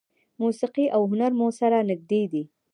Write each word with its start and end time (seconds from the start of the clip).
موسیقي 0.41 0.85
او 0.95 1.01
هنر 1.11 1.31
مو 1.39 1.47
سره 1.59 1.77
نږدې 1.89 2.23
دي. 2.31 2.43